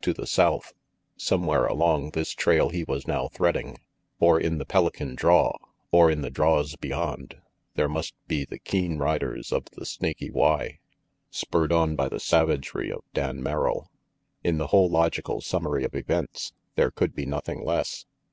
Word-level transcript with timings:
To 0.00 0.12
the 0.12 0.26
south, 0.26 0.72
somewhere 1.16 1.64
along 1.66 2.10
this 2.10 2.32
trail 2.32 2.70
he 2.70 2.82
was 2.82 3.06
now 3.06 3.28
threading, 3.28 3.78
or 4.18 4.40
in 4.40 4.58
the 4.58 4.64
Pelican 4.64 5.14
draw, 5.14 5.52
or 5.92 6.10
in 6.10 6.22
the 6.22 6.28
draws 6.32 6.74
beyond, 6.74 7.36
there 7.76 7.88
must 7.88 8.12
be 8.26 8.44
the 8.44 8.58
keen 8.58 8.98
riders 8.98 9.52
of 9.52 9.66
the 9.76 9.86
Snaky 9.86 10.28
Y, 10.28 10.80
spurred 11.30 11.70
on 11.70 11.94
by 11.94 12.08
the 12.08 12.18
savagery 12.18 12.90
of 12.90 13.04
Dan 13.14 13.40
Merrill. 13.40 13.88
In 14.42 14.58
the 14.58 14.66
whole 14.66 14.88
logical 14.90 15.40
summary 15.40 15.84
of 15.84 15.94
events, 15.94 16.52
there 16.74 16.90
could 16.90 17.14
be 17.14 17.24
nothing 17.24 17.64
less. 17.64 18.06